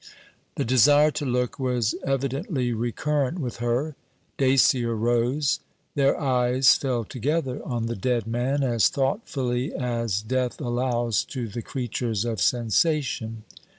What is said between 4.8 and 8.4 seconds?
rose. Their eyes fell together on the dead